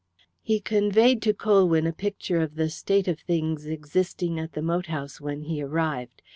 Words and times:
He 0.41 0.59
conveyed 0.59 1.21
to 1.21 1.31
Colwyn 1.35 1.85
a 1.85 1.93
picture 1.93 2.41
of 2.41 2.55
the 2.55 2.71
state 2.71 3.07
of 3.07 3.19
things 3.19 3.67
existing 3.67 4.39
at 4.39 4.53
the 4.53 4.61
moat 4.63 4.87
house 4.87 5.21
when 5.21 5.43
he 5.43 5.61
arrived. 5.61 6.23